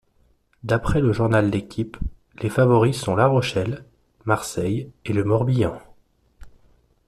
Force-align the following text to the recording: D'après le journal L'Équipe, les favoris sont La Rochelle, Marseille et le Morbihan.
D'après 0.63 0.99
le 0.99 1.13
journal 1.13 1.51
L'Équipe, 1.51 1.95
les 2.41 2.49
favoris 2.49 2.97
sont 2.99 3.15
La 3.15 3.27
Rochelle, 3.27 3.85
Marseille 4.25 4.89
et 5.05 5.13
le 5.13 5.23
Morbihan. 5.23 5.79